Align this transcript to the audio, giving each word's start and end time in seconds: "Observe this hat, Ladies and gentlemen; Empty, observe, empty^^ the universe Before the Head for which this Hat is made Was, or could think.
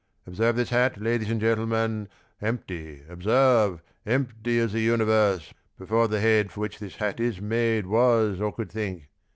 "Observe 0.25 0.55
this 0.55 0.71
hat, 0.71 0.99
Ladies 0.99 1.29
and 1.29 1.39
gentlemen; 1.39 2.09
Empty, 2.41 3.03
observe, 3.07 3.83
empty^^ 4.07 4.67
the 4.71 4.79
universe 4.79 5.53
Before 5.77 6.07
the 6.07 6.19
Head 6.19 6.51
for 6.51 6.61
which 6.61 6.79
this 6.79 6.95
Hat 6.95 7.19
is 7.19 7.39
made 7.39 7.85
Was, 7.85 8.41
or 8.41 8.51
could 8.51 8.71
think. 8.71 9.09